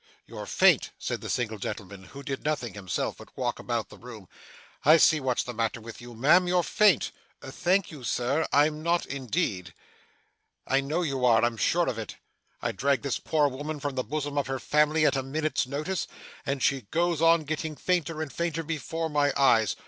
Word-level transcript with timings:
'You're 0.25 0.47
faint,' 0.47 0.89
said 0.97 1.21
the 1.21 1.29
single 1.29 1.59
gentleman, 1.59 2.05
who 2.05 2.23
did 2.23 2.43
nothing 2.43 2.73
himself 2.73 3.17
but 3.17 3.29
walk 3.37 3.59
about 3.59 3.89
the 3.89 3.99
room. 3.99 4.27
'I 4.83 4.97
see 4.97 5.19
what's 5.19 5.43
the 5.43 5.53
matter 5.53 5.79
with 5.79 6.01
you, 6.01 6.15
ma'am. 6.15 6.47
You're 6.47 6.63
faint.' 6.63 7.11
'Thank 7.39 7.91
you, 7.91 8.03
sir, 8.03 8.47
I'm 8.51 8.81
not 8.81 9.05
indeed.' 9.05 9.75
'I 10.65 10.81
know 10.81 11.01
you 11.03 11.23
are. 11.23 11.45
I'm 11.45 11.55
sure 11.55 11.87
of 11.87 11.99
it. 11.99 12.15
I 12.63 12.71
drag 12.71 13.03
this 13.03 13.19
poor 13.19 13.47
woman 13.47 13.79
from 13.79 13.93
the 13.93 14.03
bosom 14.03 14.39
of 14.39 14.47
her 14.47 14.57
family 14.59 15.05
at 15.05 15.15
a 15.15 15.21
minute's 15.21 15.67
notice, 15.67 16.07
and 16.47 16.63
she 16.63 16.81
goes 16.89 17.21
on 17.21 17.43
getting 17.43 17.75
fainter 17.75 18.23
and 18.23 18.33
fainter 18.33 18.63
before 18.63 19.07
my 19.07 19.31
eyes. 19.37 19.75